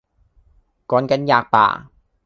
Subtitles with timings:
[0.89, 1.85] 「趕緊喫罷！」